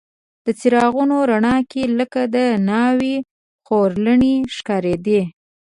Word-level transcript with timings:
د 0.45 0.47
څراغونو 0.59 1.17
رڼا 1.31 1.57
کې 1.71 1.83
لکه 1.99 2.21
د 2.35 2.37
ناوې 2.67 3.15
خورلڼې 3.65 4.35
ښکارېدې. 4.55 5.21